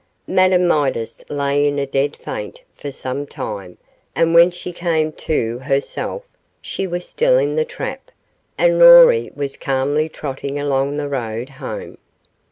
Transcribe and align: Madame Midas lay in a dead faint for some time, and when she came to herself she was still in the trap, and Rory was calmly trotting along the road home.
Madame 0.25 0.67
Midas 0.67 1.23
lay 1.29 1.67
in 1.67 1.77
a 1.77 1.85
dead 1.85 2.15
faint 2.15 2.61
for 2.73 2.91
some 2.91 3.27
time, 3.27 3.77
and 4.15 4.33
when 4.33 4.49
she 4.49 4.73
came 4.73 5.11
to 5.11 5.59
herself 5.59 6.23
she 6.59 6.87
was 6.87 7.07
still 7.07 7.37
in 7.37 7.55
the 7.55 7.63
trap, 7.63 8.09
and 8.57 8.79
Rory 8.79 9.29
was 9.35 9.55
calmly 9.55 10.09
trotting 10.09 10.57
along 10.59 10.97
the 10.97 11.07
road 11.07 11.49
home. 11.49 11.99